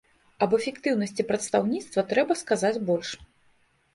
[0.43, 3.09] Аб эфектыўнасці прадстаўніцтва трэба сказаць больш.